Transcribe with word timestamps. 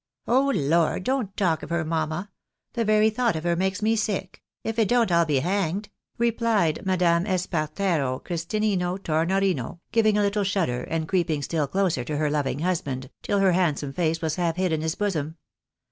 "Oh, 0.27 0.47
lor! 0.55 0.99
don't 0.99 1.35
taUt 1.37 1.61
of 1.61 1.69
her, 1.69 1.85
mamma! 1.85 2.31
The 2.73 2.83
very 2.83 3.11
thought 3.11 3.35
of 3.35 3.43
her 3.43 3.55
makes 3.55 3.83
me 3.83 3.95
sick— 3.95 4.41
if 4.63 4.79
it 4.79 4.87
don't 4.87 5.11
I'll 5.11 5.27
be 5.27 5.41
hanged," 5.41 5.89
repUed 6.19 6.83
Madame 6.87 7.25
Espartero 7.27 8.19
Christinino 8.19 8.97
Tornorino, 8.97 9.77
giving 9.91 10.17
a 10.17 10.21
little 10.23 10.43
shudder, 10.43 10.81
and 10.85 11.07
creeping 11.07 11.43
still 11.43 11.67
closer 11.67 12.03
to 12.03 12.17
her 12.17 12.31
loving 12.31 12.57
husband, 12.61 13.11
till 13.21 13.37
her 13.41 13.51
handsome 13.51 13.93
face 13.93 14.23
was 14.23 14.37
half 14.37 14.55
hid 14.55 14.71
in 14.73 14.81
his 14.81 14.95
bosom. 14.95 15.37